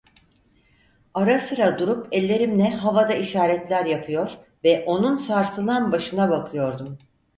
[1.13, 6.97] Ara sıra durup ellerimle havada işaretler yapıyor ve onun sarsılan başına bakıyordum.